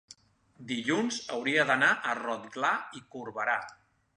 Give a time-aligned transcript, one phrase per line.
[0.71, 3.63] Dilluns hauria d'anar a Rotglà i Corberà.